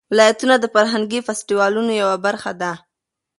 ولایتونه 0.13 0.55
د 0.59 0.65
فرهنګي 0.73 1.19
فستیوالونو 1.27 1.91
یوه 2.01 2.17
برخه 2.25 2.51
ده. 2.61 2.71